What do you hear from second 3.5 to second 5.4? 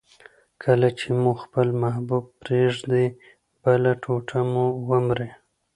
بله ټوټه مو ومري.